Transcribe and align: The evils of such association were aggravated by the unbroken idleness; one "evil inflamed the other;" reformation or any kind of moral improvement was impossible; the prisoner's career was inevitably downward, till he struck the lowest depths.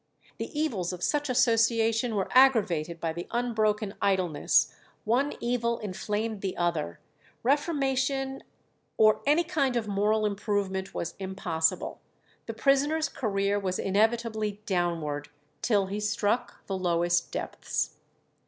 The 0.39 0.59
evils 0.59 0.91
of 0.93 1.03
such 1.03 1.29
association 1.29 2.15
were 2.15 2.27
aggravated 2.31 2.99
by 2.99 3.13
the 3.13 3.27
unbroken 3.29 3.93
idleness; 4.01 4.73
one 5.03 5.33
"evil 5.39 5.77
inflamed 5.77 6.41
the 6.41 6.57
other;" 6.57 6.99
reformation 7.43 8.41
or 8.97 9.21
any 9.27 9.43
kind 9.43 9.75
of 9.75 9.87
moral 9.87 10.25
improvement 10.25 10.95
was 10.95 11.13
impossible; 11.19 12.01
the 12.47 12.53
prisoner's 12.55 13.09
career 13.09 13.59
was 13.59 13.77
inevitably 13.77 14.63
downward, 14.65 15.29
till 15.61 15.85
he 15.85 15.99
struck 15.99 16.65
the 16.65 16.79
lowest 16.79 17.31
depths. 17.31 17.97